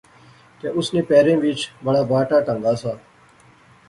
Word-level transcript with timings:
تہ 0.59 0.67
اس 0.77 0.87
نے 0.93 1.01
پیریں 1.09 1.37
وچ 1.43 1.61
بڑا 1.85 2.01
باٹا 2.11 2.37
ٹہنگا 2.45 2.73
سا 2.81 2.91